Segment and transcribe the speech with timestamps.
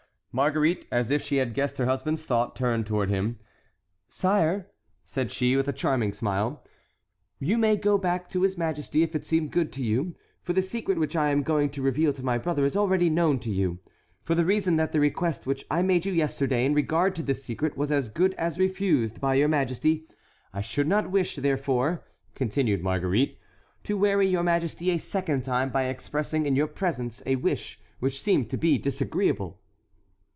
[0.33, 3.37] Marguerite, as if she had guessed her husband's thought, turned toward him.
[4.07, 4.67] "Sire,"
[5.03, 6.63] said she, with a charming smile,
[7.37, 10.61] "you may go back to his majesty if it seem good to you, for the
[10.61, 13.79] secret which I am going to reveal to my brother is already known to you,
[14.23, 17.43] for the reason that the request which I made you yesterday in regard to this
[17.43, 20.07] secret was as good as refused by your majesty.
[20.53, 22.05] I should not wish, therefore,"
[22.35, 23.37] continued Marguerite,
[23.83, 28.21] "to weary your majesty a second time by expressing in your presence a wish which
[28.21, 29.57] seemed to be disagreeable."